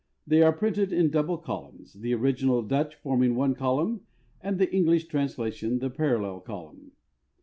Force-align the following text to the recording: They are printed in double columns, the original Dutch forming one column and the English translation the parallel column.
They 0.25 0.41
are 0.41 0.51
printed 0.51 0.91
in 0.91 1.11
double 1.11 1.37
columns, 1.37 1.93
the 1.93 2.15
original 2.15 2.63
Dutch 2.63 2.95
forming 2.95 3.35
one 3.35 3.53
column 3.53 4.01
and 4.41 4.57
the 4.57 4.73
English 4.73 5.05
translation 5.09 5.77
the 5.77 5.91
parallel 5.91 6.39
column. 6.39 6.93